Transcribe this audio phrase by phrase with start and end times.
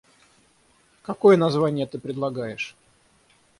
[1.03, 2.75] Какое название ты предлагаешь?